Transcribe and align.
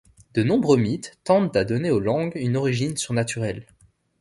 De 0.33 0.41
nombreux 0.41 0.79
mythes 0.79 1.19
tendent 1.23 1.55
à 1.55 1.63
donner 1.63 1.91
aux 1.91 1.99
langues 1.99 2.31
une 2.33 2.57
origine 2.57 2.97
surnaturelle. 2.97 3.67